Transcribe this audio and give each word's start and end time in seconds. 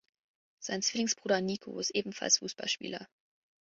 Sein 0.57 0.81
Zwillingsbruder 0.81 1.41
Nico 1.41 1.77
ist 1.79 1.91
ebenfalls 1.91 2.39
Fußballspieler. 2.39 3.07